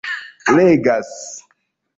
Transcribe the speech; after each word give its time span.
legas 0.55 1.11